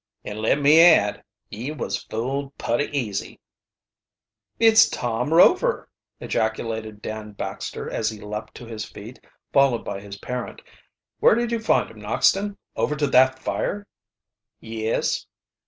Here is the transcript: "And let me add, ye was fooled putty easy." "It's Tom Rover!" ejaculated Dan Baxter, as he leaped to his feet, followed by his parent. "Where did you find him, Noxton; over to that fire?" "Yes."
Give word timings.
"And 0.25 0.39
let 0.39 0.59
me 0.59 0.79
add, 0.81 1.23
ye 1.51 1.69
was 1.71 2.01
fooled 2.05 2.57
putty 2.57 2.89
easy." 2.91 3.39
"It's 4.57 4.89
Tom 4.89 5.31
Rover!" 5.31 5.89
ejaculated 6.19 7.03
Dan 7.03 7.33
Baxter, 7.33 7.87
as 7.87 8.09
he 8.09 8.19
leaped 8.19 8.55
to 8.55 8.65
his 8.65 8.83
feet, 8.83 9.23
followed 9.53 9.85
by 9.85 10.01
his 10.01 10.17
parent. 10.17 10.63
"Where 11.19 11.35
did 11.35 11.51
you 11.51 11.59
find 11.59 11.91
him, 11.91 12.01
Noxton; 12.01 12.57
over 12.75 12.95
to 12.95 13.05
that 13.09 13.37
fire?" 13.37 13.85
"Yes." 14.59 15.27